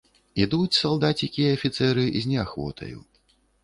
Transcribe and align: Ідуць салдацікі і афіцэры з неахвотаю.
Ідуць 0.45 0.77
салдацікі 0.77 1.41
і 1.45 1.53
афіцэры 1.59 2.09
з 2.21 2.35
неахвотаю. 2.35 2.99